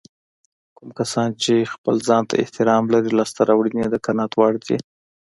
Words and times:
کوم 0.77 0.89
کسان 0.99 1.29
چې 1.43 1.69
خپل 1.73 1.95
ځانته 2.07 2.33
احترام 2.43 2.83
لري 2.93 3.11
لاسته 3.19 3.41
راوړنې 3.49 3.79
يې 3.83 3.89
د 3.91 3.95
قناعت 4.05 4.31
وړ 4.35 4.53
وي. 4.67 4.77